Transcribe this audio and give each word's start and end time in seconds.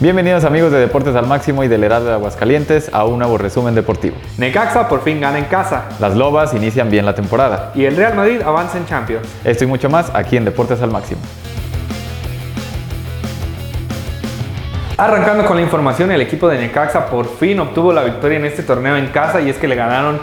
Bienvenidos 0.00 0.44
amigos 0.44 0.72
de 0.72 0.78
Deportes 0.78 1.14
al 1.14 1.26
Máximo 1.26 1.62
y 1.62 1.68
del 1.68 1.84
Heraldo 1.84 2.08
de 2.08 2.14
Aguascalientes 2.14 2.88
a 2.90 3.04
un 3.04 3.18
nuevo 3.18 3.36
resumen 3.36 3.74
deportivo. 3.74 4.16
Necaxa 4.38 4.88
por 4.88 5.02
fin 5.02 5.20
gana 5.20 5.38
en 5.38 5.44
casa. 5.44 5.90
Las 6.00 6.16
Lobas 6.16 6.54
inician 6.54 6.90
bien 6.90 7.04
la 7.04 7.14
temporada. 7.14 7.70
Y 7.74 7.84
el 7.84 7.98
Real 7.98 8.14
Madrid 8.14 8.40
avanza 8.40 8.78
en 8.78 8.86
Champions. 8.86 9.28
Esto 9.44 9.64
y 9.64 9.66
mucho 9.66 9.90
más 9.90 10.10
aquí 10.14 10.38
en 10.38 10.46
Deportes 10.46 10.80
al 10.80 10.90
Máximo. 10.90 11.20
Arrancando 14.96 15.44
con 15.44 15.58
la 15.58 15.62
información, 15.62 16.10
el 16.10 16.22
equipo 16.22 16.48
de 16.48 16.56
Necaxa 16.56 17.04
por 17.04 17.36
fin 17.36 17.60
obtuvo 17.60 17.92
la 17.92 18.02
victoria 18.02 18.38
en 18.38 18.46
este 18.46 18.62
torneo 18.62 18.96
en 18.96 19.08
casa 19.08 19.42
y 19.42 19.50
es 19.50 19.58
que 19.58 19.68
le 19.68 19.74
ganaron 19.74 20.18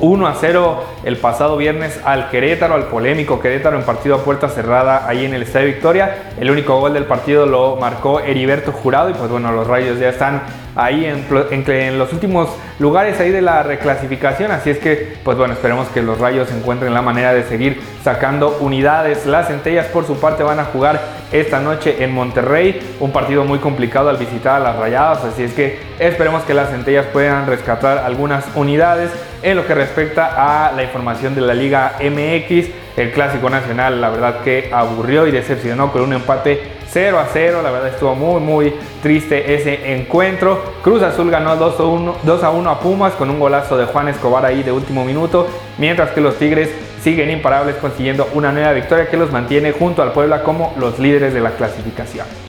1 0.00 0.26
a 0.26 0.34
0 0.34 0.84
el 1.04 1.18
pasado 1.18 1.56
viernes 1.56 2.00
al 2.04 2.30
Querétaro, 2.30 2.74
al 2.74 2.84
polémico 2.84 3.40
Querétaro 3.40 3.76
en 3.76 3.84
partido 3.84 4.16
a 4.16 4.24
puerta 4.24 4.48
cerrada 4.48 5.06
ahí 5.06 5.24
en 5.24 5.34
el 5.34 5.42
Estadio 5.42 5.66
Victoria. 5.66 6.32
El 6.40 6.50
único 6.50 6.78
gol 6.80 6.94
del 6.94 7.04
partido 7.04 7.46
lo 7.46 7.76
marcó 7.76 8.20
Heriberto 8.20 8.72
Jurado 8.72 9.10
y 9.10 9.14
pues 9.14 9.30
bueno, 9.30 9.52
los 9.52 9.66
Rayos 9.66 9.98
ya 9.98 10.08
están 10.08 10.42
ahí 10.76 11.04
en, 11.04 11.24
en, 11.68 11.98
los 11.98 12.12
últimos 12.12 12.48
lugares 12.78 13.20
ahí 13.20 13.30
de 13.30 13.42
la 13.42 13.62
reclasificación, 13.62 14.50
así 14.50 14.70
es 14.70 14.78
que 14.78 15.16
pues 15.22 15.36
bueno, 15.36 15.54
esperemos 15.54 15.88
que 15.88 16.02
los 16.02 16.18
Rayos 16.18 16.50
encuentren 16.50 16.92
la 16.92 17.02
manera 17.02 17.32
de 17.32 17.44
seguir 17.44 17.80
sacando 18.02 18.58
unidades. 18.60 19.26
Las 19.26 19.48
Centellas 19.48 19.86
por 19.86 20.06
su 20.06 20.18
parte 20.18 20.42
van 20.42 20.58
a 20.58 20.64
jugar 20.64 21.00
esta 21.32 21.60
noche 21.60 22.02
en 22.02 22.12
Monterrey, 22.12 22.96
un 23.00 23.12
partido 23.12 23.44
muy 23.44 23.58
complicado 23.58 24.08
al 24.08 24.16
visitar 24.16 24.56
a 24.56 24.64
las 24.64 24.76
Rayadas, 24.76 25.24
así 25.24 25.44
es 25.44 25.52
que 25.52 25.78
esperemos 25.98 26.42
que 26.42 26.54
las 26.54 26.70
Centellas 26.70 27.06
puedan 27.06 27.46
rescatar 27.46 27.98
algunas 27.98 28.44
unidades. 28.54 29.10
En 29.42 29.58
lo 29.58 29.66
que 29.66 29.74
respecta 29.74 30.68
a 30.68 30.72
la 30.72 30.84
información 30.94 31.34
de 31.34 31.40
la 31.40 31.54
Liga 31.54 31.96
MX, 32.00 32.68
el 32.96 33.10
Clásico 33.10 33.50
Nacional 33.50 34.00
la 34.00 34.10
verdad 34.10 34.42
que 34.42 34.70
aburrió 34.72 35.26
y 35.26 35.32
decepcionó 35.32 35.90
con 35.90 36.02
un 36.02 36.12
empate 36.12 36.60
0 36.88 37.18
a 37.18 37.26
0. 37.32 37.62
La 37.62 37.72
verdad 37.72 37.88
estuvo 37.88 38.14
muy, 38.14 38.40
muy 38.40 38.72
triste 39.02 39.54
ese 39.54 39.96
encuentro. 39.96 40.62
Cruz 40.82 41.02
Azul 41.02 41.30
ganó 41.32 41.56
2 41.56 41.80
a, 41.80 41.82
1, 41.82 42.16
2 42.22 42.44
a 42.44 42.50
1 42.50 42.70
a 42.70 42.78
Pumas 42.78 43.14
con 43.14 43.28
un 43.28 43.40
golazo 43.40 43.76
de 43.76 43.86
Juan 43.86 44.06
Escobar 44.06 44.46
ahí 44.46 44.62
de 44.62 44.70
último 44.70 45.04
minuto. 45.04 45.48
Mientras 45.78 46.12
que 46.12 46.20
los 46.20 46.36
Tigres 46.36 46.70
siguen 47.02 47.30
imparables 47.30 47.74
consiguiendo 47.76 48.28
una 48.34 48.52
nueva 48.52 48.72
victoria 48.72 49.10
que 49.10 49.16
los 49.16 49.32
mantiene 49.32 49.72
junto 49.72 50.00
al 50.00 50.12
Puebla 50.12 50.44
como 50.44 50.72
los 50.78 51.00
líderes 51.00 51.34
de 51.34 51.40
la 51.40 51.50
clasificación. 51.50 52.43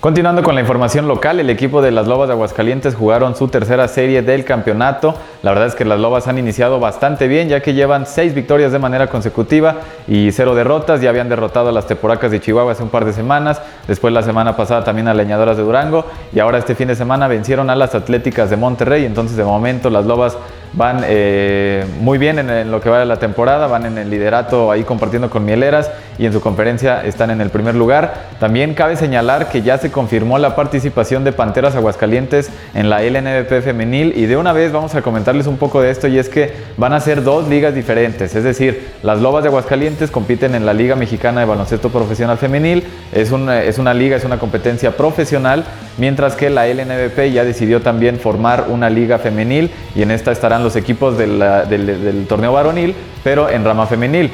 Continuando 0.00 0.44
con 0.44 0.54
la 0.54 0.60
información 0.60 1.08
local, 1.08 1.40
el 1.40 1.50
equipo 1.50 1.82
de 1.82 1.90
las 1.90 2.06
Lobas 2.06 2.28
de 2.28 2.34
Aguascalientes 2.34 2.94
jugaron 2.94 3.34
su 3.34 3.48
tercera 3.48 3.88
serie 3.88 4.22
del 4.22 4.44
campeonato. 4.44 5.16
La 5.42 5.50
verdad 5.50 5.66
es 5.66 5.74
que 5.74 5.84
las 5.84 5.98
Lobas 5.98 6.28
han 6.28 6.38
iniciado 6.38 6.78
bastante 6.78 7.26
bien, 7.26 7.48
ya 7.48 7.62
que 7.62 7.74
llevan 7.74 8.06
seis 8.06 8.32
victorias 8.32 8.70
de 8.70 8.78
manera 8.78 9.08
consecutiva 9.08 9.78
y 10.06 10.30
cero 10.30 10.54
derrotas. 10.54 11.00
Ya 11.00 11.10
habían 11.10 11.28
derrotado 11.28 11.70
a 11.70 11.72
las 11.72 11.88
Teporacas 11.88 12.30
de 12.30 12.38
Chihuahua 12.40 12.70
hace 12.70 12.84
un 12.84 12.90
par 12.90 13.04
de 13.06 13.12
semanas, 13.12 13.60
después 13.88 14.14
la 14.14 14.22
semana 14.22 14.54
pasada 14.56 14.84
también 14.84 15.08
a 15.08 15.14
Leñadoras 15.14 15.56
de 15.56 15.64
Durango 15.64 16.04
y 16.32 16.38
ahora 16.38 16.58
este 16.58 16.76
fin 16.76 16.86
de 16.86 16.94
semana 16.94 17.26
vencieron 17.26 17.68
a 17.68 17.74
las 17.74 17.96
Atléticas 17.96 18.50
de 18.50 18.56
Monterrey. 18.56 19.04
Entonces, 19.04 19.36
de 19.36 19.42
momento, 19.42 19.90
las 19.90 20.06
Lobas 20.06 20.38
van 20.74 21.02
eh, 21.04 21.84
muy 22.00 22.18
bien 22.18 22.38
en, 22.38 22.70
lo 22.70 22.80
que 22.80 22.90
va 22.90 23.00
de 23.00 23.06
la 23.06 23.16
temporada, 23.16 23.66
van 23.66 23.86
en 23.86 23.98
el 23.98 24.10
liderato 24.10 24.70
ahí 24.70 24.84
compartiendo 24.84 25.30
con 25.30 25.44
Mieleras 25.44 25.90
y 26.18 26.26
en 26.26 26.32
su 26.32 26.40
conferencia 26.40 27.04
están 27.04 27.30
en 27.30 27.40
el 27.40 27.50
primer 27.50 27.74
lugar. 27.74 28.28
También 28.40 28.74
cabe 28.74 28.96
señalar 28.96 29.48
que 29.48 29.62
ya 29.62 29.78
se 29.78 29.90
confirmó 29.90 30.38
la 30.38 30.56
participación 30.56 31.24
de 31.24 31.32
Panteras 31.32 31.76
Aguascalientes 31.76 32.50
en 32.74 32.90
la 32.90 33.02
LNBP 33.02 33.62
femenil 33.62 34.12
y 34.16 34.26
de 34.26 34.36
una 34.36 34.52
vez 34.52 34.72
vamos 34.72 34.94
a 34.94 35.02
comentarles 35.02 35.46
un 35.46 35.56
poco 35.56 35.80
de 35.80 35.90
esto 35.90 36.08
y 36.08 36.18
es 36.18 36.28
que 36.28 36.52
van 36.76 36.92
a 36.92 37.00
ser 37.00 37.22
dos 37.22 37.48
ligas 37.48 37.74
diferentes, 37.74 38.34
es 38.34 38.44
decir, 38.44 38.88
las 39.02 39.20
Lobas 39.20 39.42
de 39.42 39.48
Aguascalientes 39.48 40.10
compiten 40.10 40.54
en 40.54 40.66
la 40.66 40.74
Liga 40.74 40.96
Mexicana 40.96 41.40
de 41.40 41.46
Baloncesto 41.46 41.90
Profesional 41.90 42.38
Femenil, 42.38 42.84
es 43.12 43.30
una, 43.30 43.62
es 43.62 43.78
una 43.78 43.94
liga, 43.94 44.16
es 44.16 44.24
una 44.24 44.38
competencia 44.38 44.96
profesional, 44.96 45.64
mientras 45.98 46.34
que 46.34 46.50
la 46.50 46.66
LNBP 46.66 47.32
ya 47.32 47.44
decidió 47.44 47.80
también 47.82 48.18
formar 48.18 48.66
una 48.68 48.90
liga 48.90 49.18
femenil 49.18 49.70
y 49.94 50.02
en 50.02 50.10
esta 50.10 50.32
estarán 50.32 50.62
los 50.62 50.76
equipos 50.76 51.18
del, 51.18 51.38
del 51.38 52.26
torneo 52.28 52.52
varonil, 52.52 52.94
pero 53.22 53.48
en 53.48 53.64
rama 53.64 53.86
femenil. 53.86 54.30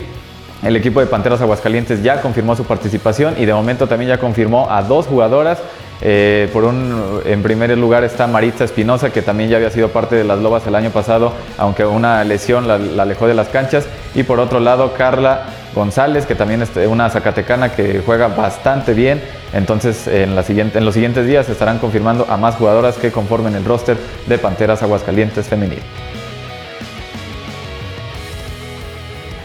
El 0.65 0.77
equipo 0.77 1.01
de 1.01 1.07
Panteras 1.07 1.43
Aguascalientes 1.43 2.03
ya 2.03 2.23
confirmó 2.23 2.57
su 2.57 2.65
participación 2.65 3.35
y 3.39 3.45
de 3.45 3.53
momento 3.53 3.87
también 3.87 4.09
ya 4.09 4.19
confirmó 4.19 4.71
a 4.71 4.83
dos 4.83 5.07
jugadoras. 5.07 5.59
Eh, 6.01 6.49
por 6.53 6.65
un, 6.65 7.21
en 7.27 7.43
primer 7.43 7.77
lugar 7.77 8.03
está 8.03 8.27
Maritza 8.27 8.65
Espinosa, 8.65 9.13
que 9.13 9.21
también 9.21 9.51
ya 9.51 9.59
había 9.59 9.69
sido 9.69 9.91
parte 9.91 10.17
de 10.17 10.25
las 10.25 10.39
Lobas 10.39 10.67
el 10.67 10.75
año 10.75 10.91
pasado, 10.91 11.33
aunque 11.59 11.85
una 11.85 12.25
lesión 12.25 12.67
la, 12.67 13.03
alejó 13.03 13.27
de 13.27 13.35
las 13.35 13.49
canchas. 13.49 13.87
Y 14.15 14.23
por 14.23 14.41
otro 14.41 14.59
lado, 14.59 14.95
Carla 14.95 15.45
González, 15.75 16.25
que 16.25 16.35
también 16.35 16.63
es 16.63 16.71
una 16.89 17.11
zacatecana 17.11 17.73
que 17.73 18.03
juega 18.05 18.29
bastante 18.29 18.95
bien. 18.95 19.23
Entonces, 19.53 20.09
en, 20.09 20.35
la 20.35 20.45
siguiente, 20.45 20.79
en 20.79 20.87
los 20.87 20.95
siguientes 20.95 21.27
días 21.27 21.47
estarán 21.51 21.79
confirmando 21.79 22.27
a 22.31 22.39
más 22.39 22.55
jugadoras 22.55 22.97
que 22.97 23.13
conformen 23.13 23.55
el 23.55 23.67
roster 23.67 23.99
de 24.27 24.39
Panteras 24.39 24.83
Aguascalientes 24.83 25.47
femenil. 25.47 25.83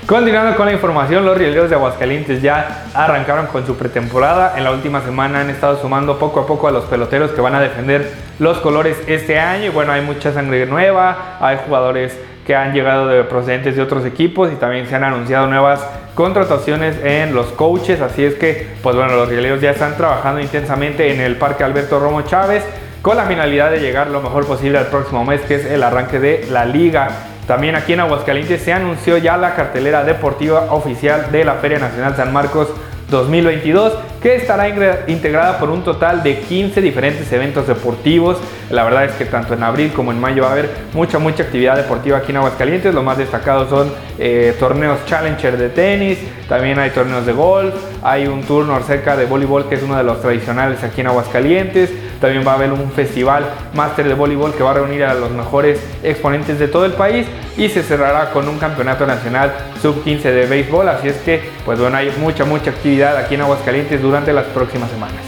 Continuando 0.09 0.57
con 0.57 0.65
la 0.65 0.71
información, 0.71 1.23
los 1.23 1.37
rieleros 1.37 1.69
de 1.69 1.75
Aguascalientes 1.75 2.41
ya 2.41 2.85
arrancaron 2.95 3.45
con 3.45 3.67
su 3.67 3.77
pretemporada. 3.77 4.55
En 4.57 4.63
la 4.63 4.71
última 4.71 5.01
semana 5.01 5.41
han 5.41 5.51
estado 5.51 5.79
sumando 5.79 6.17
poco 6.17 6.39
a 6.39 6.47
poco 6.47 6.67
a 6.67 6.71
los 6.71 6.85
peloteros 6.85 7.29
que 7.29 7.41
van 7.41 7.53
a 7.53 7.61
defender 7.61 8.11
los 8.39 8.57
colores 8.57 8.97
este 9.05 9.39
año. 9.39 9.65
Y 9.65 9.69
bueno, 9.69 9.91
hay 9.91 10.01
mucha 10.01 10.33
sangre 10.33 10.65
nueva, 10.65 11.37
hay 11.39 11.59
jugadores 11.63 12.19
que 12.43 12.55
han 12.55 12.73
llegado 12.73 13.05
de 13.05 13.23
procedentes 13.23 13.75
de 13.75 13.83
otros 13.83 14.03
equipos 14.03 14.51
y 14.51 14.55
también 14.55 14.87
se 14.87 14.95
han 14.95 15.03
anunciado 15.03 15.45
nuevas 15.45 15.85
contrataciones 16.15 16.97
en 17.03 17.35
los 17.35 17.45
coaches. 17.49 18.01
Así 18.01 18.25
es 18.25 18.33
que, 18.33 18.67
pues 18.81 18.95
bueno, 18.95 19.15
los 19.15 19.29
rieleros 19.29 19.61
ya 19.61 19.69
están 19.69 19.95
trabajando 19.95 20.41
intensamente 20.41 21.13
en 21.13 21.21
el 21.21 21.35
Parque 21.35 21.63
Alberto 21.63 21.99
Romo 21.99 22.23
Chávez 22.23 22.63
con 23.03 23.15
la 23.15 23.25
finalidad 23.25 23.69
de 23.69 23.79
llegar 23.79 24.07
lo 24.07 24.21
mejor 24.21 24.47
posible 24.47 24.79
al 24.79 24.87
próximo 24.87 25.23
mes, 25.23 25.41
que 25.41 25.53
es 25.53 25.65
el 25.67 25.83
arranque 25.83 26.19
de 26.19 26.47
la 26.49 26.65
liga. 26.65 27.28
También 27.49 27.75
aquí 27.75 27.93
en 27.93 27.99
Aguascalientes 28.01 28.61
se 28.61 28.73
anunció 28.73 29.17
ya 29.17 29.35
la 29.35 29.55
cartelera 29.55 30.03
deportiva 30.03 30.71
oficial 30.71 31.31
de 31.31 31.43
la 31.43 31.55
Feria 31.55 31.79
Nacional 31.79 32.15
San 32.15 32.31
Marcos 32.31 32.67
2022, 33.09 33.97
que 34.21 34.35
estará 34.35 34.67
integrada 35.07 35.59
por 35.59 35.69
un 35.69 35.83
total 35.83 36.23
de 36.23 36.39
15 36.39 36.81
diferentes 36.81 37.31
eventos 37.31 37.67
deportivos. 37.67 38.37
La 38.69 38.83
verdad 38.83 39.05
es 39.05 39.13
que 39.13 39.25
tanto 39.25 39.53
en 39.53 39.63
abril 39.63 39.91
como 39.93 40.11
en 40.11 40.19
mayo 40.19 40.43
va 40.43 40.49
a 40.49 40.51
haber 40.51 40.69
mucha, 40.93 41.19
mucha 41.19 41.43
actividad 41.43 41.77
deportiva 41.77 42.17
aquí 42.17 42.31
en 42.31 42.37
Aguascalientes. 42.37 42.93
Los 42.93 43.03
más 43.03 43.17
destacados 43.17 43.69
son 43.69 43.91
eh, 44.17 44.55
torneos 44.59 45.05
Challenger 45.05 45.57
de 45.57 45.69
tenis, 45.69 46.19
también 46.47 46.79
hay 46.79 46.89
torneos 46.89 47.25
de 47.25 47.31
golf, 47.31 47.73
hay 48.03 48.27
un 48.27 48.43
turno 48.43 48.79
cerca 48.83 49.15
de 49.15 49.25
voleibol 49.25 49.69
que 49.69 49.75
es 49.75 49.83
uno 49.83 49.95
de 49.95 50.03
los 50.03 50.21
tradicionales 50.21 50.83
aquí 50.83 51.01
en 51.01 51.07
Aguascalientes. 51.07 51.89
También 52.19 52.45
va 52.45 52.51
a 52.51 52.55
haber 52.55 52.73
un 52.73 52.91
festival 52.91 53.45
máster 53.73 54.05
de 54.05 54.13
voleibol 54.13 54.53
que 54.53 54.61
va 54.61 54.71
a 54.71 54.73
reunir 54.73 55.05
a 55.05 55.13
los 55.13 55.31
mejores 55.31 55.79
exponentes 56.03 56.59
de 56.59 56.67
todo 56.67 56.85
el 56.85 56.91
país 56.91 57.25
y 57.55 57.69
se 57.69 57.81
cerrará 57.81 58.31
con 58.31 58.47
un 58.47 58.57
campeonato 58.57 59.05
nacional 59.05 59.53
sub-15 59.81 60.21
de 60.23 60.45
béisbol. 60.45 60.89
Así 60.89 61.07
es 61.07 61.17
que, 61.17 61.41
pues 61.65 61.79
bueno, 61.79 61.95
hay 61.95 62.11
mucha, 62.19 62.45
mucha 62.45 62.71
actividad 62.71 63.17
aquí 63.17 63.35
en 63.35 63.41
Aguascalientes 63.41 64.01
durante 64.09 64.33
las 64.33 64.45
próximas 64.45 64.89
semanas. 64.89 65.21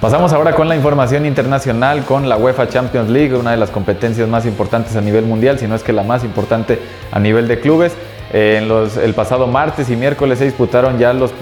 Pasamos 0.00 0.32
ahora 0.32 0.54
con 0.54 0.68
la 0.68 0.76
información 0.76 1.26
internacional 1.26 2.04
con 2.04 2.28
la 2.28 2.36
UEFA 2.36 2.68
Champions 2.68 3.10
League, 3.10 3.34
una 3.34 3.50
de 3.50 3.56
las 3.56 3.70
competencias 3.70 4.28
más 4.28 4.46
importantes 4.46 4.94
a 4.94 5.00
nivel 5.00 5.24
mundial, 5.24 5.58
si 5.58 5.66
no 5.66 5.74
es 5.74 5.82
que 5.82 5.92
la 5.92 6.04
más 6.04 6.22
importante 6.22 6.78
a 7.10 7.18
nivel 7.18 7.48
de 7.48 7.58
clubes. 7.58 7.92
En 8.32 8.66
los, 8.66 8.96
el 8.96 9.12
pasado 9.12 9.46
martes 9.46 9.90
y 9.90 9.96
miércoles 9.96 10.38
se 10.38 10.46
disputaron 10.46 10.98
ya 10.98 11.12
los, 11.12 11.32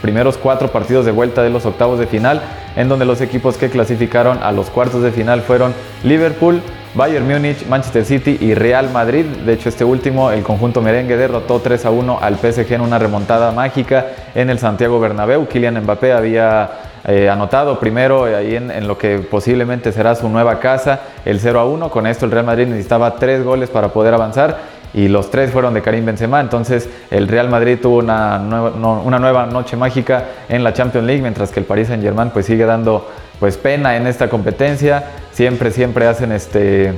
primeros 0.00 0.38
cuatro 0.38 0.68
partidos 0.68 1.04
de 1.04 1.10
vuelta 1.10 1.42
de 1.42 1.50
los 1.50 1.66
octavos 1.66 1.98
de 1.98 2.06
final, 2.06 2.40
en 2.76 2.88
donde 2.88 3.04
los 3.04 3.20
equipos 3.20 3.56
que 3.56 3.68
clasificaron 3.68 4.40
a 4.40 4.52
los 4.52 4.70
cuartos 4.70 5.02
de 5.02 5.10
final 5.10 5.40
fueron 5.40 5.74
Liverpool, 6.04 6.62
Bayern 6.94 7.26
Múnich, 7.26 7.66
Manchester 7.66 8.04
City 8.04 8.38
y 8.40 8.54
Real 8.54 8.90
Madrid. 8.90 9.24
De 9.24 9.54
hecho, 9.54 9.68
este 9.68 9.84
último, 9.84 10.30
el 10.30 10.44
conjunto 10.44 10.80
merengue 10.80 11.16
derrotó 11.16 11.58
3 11.58 11.84
a 11.84 11.90
1 11.90 12.18
al 12.22 12.36
PSG 12.36 12.74
en 12.74 12.82
una 12.82 13.00
remontada 13.00 13.50
mágica 13.50 14.06
en 14.36 14.50
el 14.50 14.60
Santiago 14.60 15.00
Bernabéu. 15.00 15.48
Kylian 15.48 15.82
Mbappé 15.82 16.12
había 16.12 16.70
eh, 17.08 17.28
anotado 17.28 17.80
primero 17.80 18.28
eh, 18.28 18.36
ahí 18.36 18.54
en, 18.54 18.70
en, 18.70 18.86
lo 18.86 18.96
que 18.96 19.18
posiblemente 19.18 19.90
será 19.90 20.14
su 20.14 20.28
nueva 20.28 20.60
casa, 20.60 21.00
el 21.24 21.40
0 21.40 21.58
a 21.58 21.64
1. 21.64 21.90
Con 21.90 22.06
esto 22.06 22.24
el 22.24 22.30
Real 22.30 22.46
Madrid 22.46 22.68
necesitaba 22.68 23.16
tres 23.16 23.42
goles 23.42 23.68
para 23.68 23.88
poder 23.88 24.14
avanzar 24.14 24.83
y 24.94 25.08
los 25.08 25.30
tres 25.30 25.50
fueron 25.50 25.74
de 25.74 25.82
Karim 25.82 26.06
Benzema. 26.06 26.40
Entonces 26.40 26.88
el 27.10 27.28
Real 27.28 27.48
Madrid 27.48 27.78
tuvo 27.82 27.98
una 27.98 28.38
nueva, 28.38 28.70
una 29.04 29.18
nueva 29.18 29.46
noche 29.46 29.76
mágica 29.76 30.24
en 30.48 30.62
la 30.64 30.72
Champions 30.72 31.06
League, 31.06 31.22
mientras 31.22 31.50
que 31.50 31.60
el 31.60 31.66
Paris 31.66 31.88
Saint 31.88 32.02
Germain 32.02 32.30
pues 32.30 32.46
sigue 32.46 32.64
dando 32.64 33.10
pues 33.40 33.56
pena 33.56 33.96
en 33.96 34.06
esta 34.06 34.28
competencia. 34.28 35.04
Siempre, 35.32 35.70
siempre 35.70 36.06
hacen 36.06 36.32
este 36.32 36.94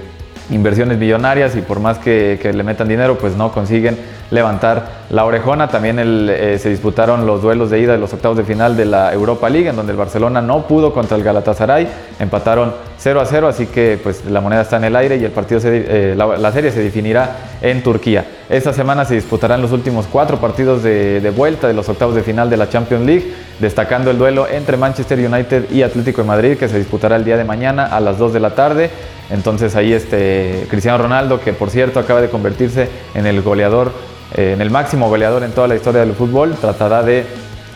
inversiones 0.50 0.98
millonarias 0.98 1.56
y 1.56 1.60
por 1.60 1.80
más 1.80 1.98
que, 1.98 2.38
le 2.54 2.62
metan 2.62 2.88
dinero, 2.88 3.18
pues 3.18 3.36
no 3.36 3.50
consiguen 3.52 3.98
levantar 4.30 4.86
la 5.10 5.24
orejona. 5.24 5.68
También 5.68 5.98
eh, 6.00 6.58
se 6.60 6.68
disputaron 6.68 7.26
los 7.26 7.42
duelos 7.42 7.70
de 7.70 7.80
ida 7.80 7.92
de 7.92 7.98
los 7.98 8.12
octavos 8.12 8.36
de 8.36 8.44
final 8.44 8.76
de 8.76 8.84
la 8.84 9.12
Europa 9.12 9.48
League, 9.48 9.68
en 9.68 9.76
donde 9.76 9.92
el 9.92 9.98
Barcelona 9.98 10.40
no 10.40 10.66
pudo 10.66 10.92
contra 10.92 11.16
el 11.16 11.24
Galatasaray, 11.24 11.88
empataron 12.18 12.74
0 12.98 13.20
a 13.20 13.26
0, 13.26 13.48
así 13.48 13.66
que 13.66 13.98
pues 14.02 14.24
la 14.24 14.40
moneda 14.40 14.62
está 14.62 14.76
en 14.78 14.84
el 14.84 14.96
aire 14.96 15.16
y 15.16 15.24
el 15.24 15.30
partido 15.30 15.60
eh, 15.64 16.14
la, 16.16 16.52
serie 16.52 16.70
se 16.70 16.82
definirá 16.82 17.36
en 17.60 17.82
Turquía. 17.82 18.24
Esta 18.48 18.72
semana 18.72 19.04
se 19.04 19.14
disputarán 19.14 19.60
los 19.60 19.72
últimos 19.72 20.06
cuatro 20.10 20.38
partidos 20.38 20.82
de, 20.82 21.32
vuelta 21.36 21.68
de 21.68 21.74
los 21.74 21.88
octavos 21.88 22.14
de 22.14 22.22
final 22.22 22.48
de 22.48 22.56
la 22.56 22.68
Champions 22.68 23.04
League, 23.04 23.34
destacando 23.60 24.10
el 24.10 24.18
duelo 24.18 24.48
entre 24.48 24.76
Manchester 24.76 25.18
United 25.18 25.70
y 25.70 25.82
Atlético 25.82 26.22
de 26.22 26.28
Madrid, 26.28 26.56
que 26.56 26.68
se 26.68 26.78
disputará 26.78 27.16
el 27.16 27.24
día 27.24 27.36
de 27.36 27.44
mañana 27.44 27.86
a 27.86 28.00
las 28.00 28.18
2 28.18 28.32
de 28.32 28.40
la 28.40 28.54
tarde. 28.54 28.90
Entonces 29.30 29.74
ahí 29.76 29.92
este 29.92 30.66
Cristiano 30.70 30.98
Ronaldo, 30.98 31.40
que 31.40 31.52
por 31.52 31.70
cierto 31.70 32.00
acaba 32.00 32.20
de 32.20 32.30
convertirse 32.30 32.88
en 33.14 33.26
el 33.26 33.42
goleador, 33.42 33.92
eh, 34.34 34.52
en 34.54 34.60
el 34.60 34.70
máximo 34.70 35.08
goleador 35.08 35.42
en 35.42 35.52
toda 35.52 35.68
la 35.68 35.74
historia 35.74 36.00
del 36.00 36.14
fútbol, 36.14 36.54
tratará 36.60 37.02
de 37.02 37.26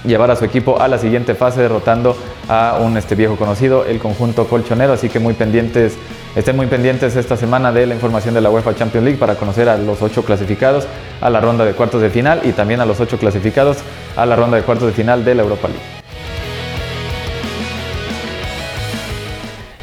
llevar 0.05 0.31
a 0.31 0.37
su 0.37 0.45
equipo 0.45 0.81
a 0.81 0.89
la 0.89 0.99
siguiente 0.99 1.35
fase 1.35 1.61
derrotando 1.61 2.17
a 2.49 2.79
un 2.81 2.97
este 2.97 3.15
viejo 3.15 3.37
conocido, 3.37 3.85
el 3.85 3.99
conjunto 3.99 4.47
colchonero, 4.47 4.93
así 4.93 5.09
que 5.09 5.19
muy 5.19 5.35
pendientes, 5.35 5.97
estén 6.35 6.57
muy 6.57 6.67
pendientes 6.67 7.17
esta 7.17 7.37
semana 7.37 7.73
de 7.73 7.87
la 7.87 7.95
información 7.95 8.35
de 8.35 8.41
la 8.41 8.51
UEFA 8.51 8.75
Champions 8.75 9.05
League 9.05 9.19
para 9.19 9.35
conocer 9.35 9.69
a 9.69 9.77
los 9.77 10.03
ocho 10.03 10.25
clasificados 10.25 10.87
a 11.21 11.31
la 11.31 11.41
ronda 11.41 11.65
de 11.65 11.73
cuartos 11.73 12.03
de 12.03 12.11
final 12.11 12.41
y 12.45 12.53
también 12.53 12.81
a 12.81 12.87
los 12.87 13.01
ocho 13.01 13.19
clasificados 13.19 13.79
a 14.17 14.27
la 14.27 14.37
ronda 14.37 14.57
de 14.57 14.63
cuartos 14.63 14.89
de 14.89 14.93
final 14.93 15.25
de 15.25 15.35
la 15.35 15.43
Europa 15.43 15.69
League. 15.69 16.00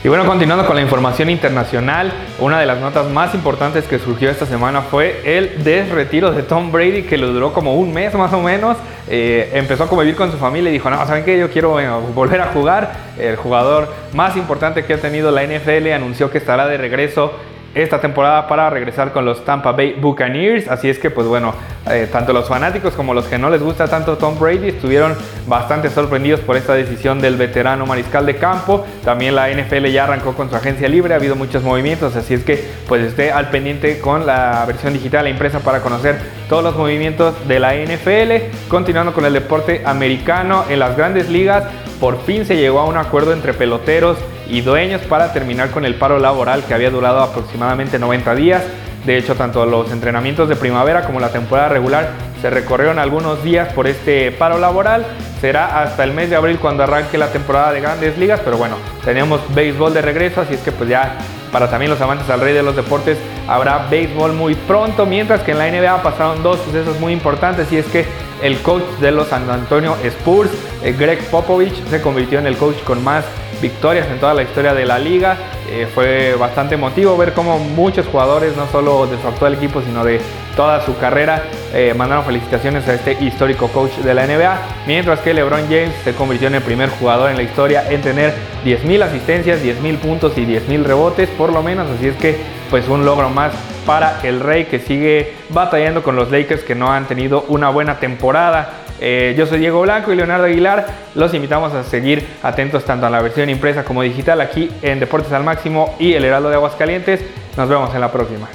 Y 0.07 0.09
bueno, 0.09 0.25
continuando 0.25 0.65
con 0.65 0.77
la 0.77 0.81
información 0.81 1.29
internacional, 1.29 2.13
una 2.39 2.61
de 2.61 2.65
las 2.65 2.79
notas 2.79 3.09
más 3.09 3.35
importantes 3.35 3.83
que 3.87 3.99
surgió 3.99 4.29
esta 4.29 4.45
semana 4.45 4.81
fue 4.83 5.19
el 5.25 5.65
desretiro 5.65 6.31
de 6.31 6.43
Tom 6.43 6.71
Brady, 6.71 7.03
que 7.03 7.17
lo 7.17 7.27
duró 7.27 7.51
como 7.51 7.75
un 7.75 7.93
mes 7.93 8.13
más 8.13 8.31
o 8.31 8.41
menos. 8.41 8.77
Eh, 9.09 9.51
empezó 9.53 9.83
a 9.83 9.89
convivir 9.89 10.15
con 10.15 10.31
su 10.31 10.37
familia 10.37 10.69
y 10.69 10.71
dijo, 10.71 10.89
no, 10.89 11.05
¿saben 11.05 11.25
qué? 11.25 11.37
Yo 11.37 11.51
quiero 11.51 11.77
eh, 11.77 11.89
volver 12.15 12.39
a 12.39 12.53
jugar. 12.53 12.93
El 13.19 13.35
jugador 13.35 13.93
más 14.13 14.37
importante 14.37 14.85
que 14.85 14.93
ha 14.93 15.01
tenido 15.01 15.29
la 15.29 15.43
NFL 15.43 15.91
anunció 15.91 16.31
que 16.31 16.37
estará 16.37 16.69
de 16.69 16.77
regreso 16.77 17.33
esta 17.75 17.99
temporada 17.99 18.47
para 18.47 18.69
regresar 18.69 19.11
con 19.11 19.25
los 19.25 19.43
Tampa 19.43 19.73
Bay 19.73 19.97
Buccaneers. 19.99 20.69
Así 20.69 20.89
es 20.89 20.99
que, 20.99 21.09
pues 21.09 21.27
bueno, 21.27 21.53
eh, 21.91 22.07
tanto 22.11 22.33
los 22.33 22.47
fanáticos 22.47 22.93
como 22.93 23.13
los 23.13 23.25
que 23.25 23.37
no 23.37 23.49
les 23.49 23.61
gusta 23.61 23.87
tanto 23.87 24.17
Tom 24.17 24.39
Brady 24.39 24.69
estuvieron 24.69 25.15
bastante 25.47 25.89
sorprendidos 25.89 26.39
por 26.41 26.57
esta 26.57 26.73
decisión 26.73 27.19
del 27.19 27.35
veterano 27.35 27.85
mariscal 27.85 28.25
de 28.25 28.35
campo. 28.35 28.85
También 29.03 29.35
la 29.35 29.49
NFL 29.49 29.85
ya 29.87 30.05
arrancó 30.05 30.33
con 30.33 30.49
su 30.49 30.55
agencia 30.55 30.87
libre, 30.87 31.13
ha 31.13 31.17
habido 31.17 31.35
muchos 31.35 31.63
movimientos, 31.63 32.15
así 32.15 32.33
es 32.33 32.43
que 32.43 32.63
pues 32.87 33.03
esté 33.03 33.31
al 33.31 33.49
pendiente 33.49 33.99
con 33.99 34.25
la 34.25 34.63
versión 34.65 34.93
digital, 34.93 35.23
la 35.25 35.29
impresa 35.29 35.59
para 35.59 35.81
conocer 35.81 36.19
todos 36.49 36.63
los 36.63 36.75
movimientos 36.75 37.35
de 37.47 37.59
la 37.59 37.73
NFL. 37.75 38.67
Continuando 38.67 39.13
con 39.13 39.25
el 39.25 39.33
deporte 39.33 39.83
americano 39.85 40.65
en 40.69 40.79
las 40.79 40.95
grandes 40.95 41.29
ligas, 41.29 41.63
por 41.99 42.23
fin 42.23 42.45
se 42.45 42.55
llegó 42.55 42.79
a 42.79 42.85
un 42.85 42.97
acuerdo 42.97 43.33
entre 43.33 43.53
peloteros 43.53 44.17
y 44.49 44.61
dueños 44.61 45.01
para 45.01 45.33
terminar 45.33 45.71
con 45.71 45.85
el 45.85 45.95
paro 45.95 46.19
laboral 46.19 46.63
que 46.63 46.73
había 46.73 46.89
durado 46.89 47.21
aproximadamente 47.21 47.99
90 47.99 48.35
días. 48.35 48.63
De 49.05 49.17
hecho, 49.17 49.35
tanto 49.35 49.65
los 49.65 49.91
entrenamientos 49.91 50.49
de 50.49 50.55
primavera 50.55 51.03
como 51.03 51.19
la 51.19 51.29
temporada 51.29 51.69
regular 51.69 52.09
se 52.41 52.49
recorrieron 52.49 52.99
algunos 52.99 53.43
días 53.43 53.71
por 53.73 53.87
este 53.87 54.31
paro 54.31 54.59
laboral. 54.59 55.05
Será 55.41 55.81
hasta 55.81 56.03
el 56.03 56.13
mes 56.13 56.29
de 56.29 56.35
abril 56.35 56.57
cuando 56.59 56.83
arranque 56.83 57.17
la 57.17 57.31
temporada 57.31 57.71
de 57.71 57.81
grandes 57.81 58.17
ligas, 58.17 58.41
pero 58.43 58.57
bueno, 58.57 58.75
tenemos 59.05 59.39
béisbol 59.53 59.93
de 59.93 60.01
regreso, 60.01 60.41
así 60.41 60.55
es 60.55 60.61
que 60.61 60.71
pues 60.71 60.89
ya 60.89 61.15
para 61.51 61.69
también 61.69 61.91
los 61.91 62.01
amantes 62.01 62.29
al 62.29 62.41
rey 62.41 62.53
de 62.53 62.63
los 62.63 62.75
deportes 62.75 63.17
habrá 63.47 63.87
béisbol 63.89 64.33
muy 64.33 64.55
pronto, 64.55 65.05
mientras 65.05 65.41
que 65.41 65.51
en 65.51 65.59
la 65.59 65.69
NBA 65.69 66.03
pasaron 66.03 66.43
dos 66.43 66.59
sucesos 66.65 66.99
muy 66.99 67.13
importantes 67.13 67.71
y 67.71 67.77
es 67.77 67.85
que 67.85 68.05
el 68.41 68.57
coach 68.61 68.83
de 68.99 69.11
los 69.11 69.27
San 69.27 69.49
Antonio 69.49 69.95
Spurs, 70.03 70.49
eh, 70.83 70.93
Greg 70.97 71.19
Popovich, 71.29 71.73
se 71.89 72.01
convirtió 72.01 72.39
en 72.39 72.47
el 72.47 72.57
coach 72.57 72.77
con 72.83 73.03
más 73.03 73.23
victorias 73.61 74.07
en 74.09 74.19
toda 74.19 74.33
la 74.33 74.43
historia 74.43 74.73
de 74.73 74.85
la 74.85 74.99
liga. 74.99 75.37
Eh, 75.69 75.87
fue 75.93 76.35
bastante 76.35 76.75
emotivo 76.75 77.17
ver 77.17 77.33
cómo 77.33 77.59
muchos 77.59 78.05
jugadores, 78.07 78.55
no 78.55 78.67
solo 78.67 79.05
de 79.07 79.19
su 79.21 79.27
actual 79.27 79.55
equipo, 79.55 79.81
sino 79.81 80.03
de 80.03 80.21
toda 80.55 80.83
su 80.85 80.97
carrera, 80.97 81.43
eh, 81.73 81.93
mandaron 81.95 82.25
felicitaciones 82.25 82.87
a 82.87 82.95
este 82.95 83.13
histórico 83.23 83.67
coach 83.67 83.91
de 83.97 84.13
la 84.13 84.25
NBA, 84.25 84.57
mientras 84.87 85.19
que 85.19 85.33
LeBron 85.33 85.63
James 85.63 85.93
se 86.03 86.13
convirtió 86.13 86.47
en 86.47 86.55
el 86.55 86.63
primer 86.63 86.89
jugador 86.89 87.29
en 87.29 87.37
la 87.37 87.43
historia 87.43 87.83
en 87.91 88.01
tener 88.01 88.33
10.000 88.65 89.03
asistencias, 89.03 89.61
10.000 89.61 89.97
puntos 89.99 90.37
y 90.37 90.45
10.000 90.45 90.83
rebotes 90.83 91.29
por 91.29 91.53
lo 91.53 91.61
menos, 91.61 91.87
así 91.91 92.07
es 92.07 92.15
que 92.15 92.37
pues 92.71 92.87
un 92.87 93.05
logro 93.05 93.29
más 93.29 93.53
para 93.85 94.19
el 94.23 94.41
Rey 94.41 94.65
que 94.65 94.79
sigue 94.79 95.33
batallando 95.49 96.03
con 96.03 96.15
los 96.15 96.29
Lakers 96.29 96.63
que 96.63 96.75
no 96.75 96.91
han 96.91 97.07
tenido 97.07 97.45
una 97.47 97.69
buena 97.69 97.99
temporada. 97.99 98.86
Eh, 98.99 99.35
yo 99.37 99.45
soy 99.45 99.59
Diego 99.59 99.81
Blanco 99.81 100.11
y 100.11 100.15
Leonardo 100.15 100.45
Aguilar. 100.45 100.87
Los 101.15 101.33
invitamos 101.33 101.73
a 101.73 101.83
seguir 101.83 102.25
atentos 102.43 102.85
tanto 102.85 103.05
a 103.05 103.09
la 103.09 103.21
versión 103.21 103.49
impresa 103.49 103.83
como 103.83 104.01
digital 104.01 104.41
aquí 104.41 104.69
en 104.81 104.99
Deportes 104.99 105.31
al 105.31 105.43
Máximo 105.43 105.95
y 105.99 106.13
el 106.13 106.25
Heraldo 106.25 106.49
de 106.49 106.55
Aguascalientes. 106.55 107.21
Nos 107.55 107.69
vemos 107.69 107.93
en 107.93 108.01
la 108.01 108.11
próxima. 108.11 108.47